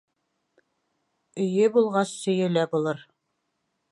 Өйө 1.43 1.69
булғас, 1.77 2.15
сөйө 2.23 2.49
лә 2.57 2.65
булыр. 2.75 3.07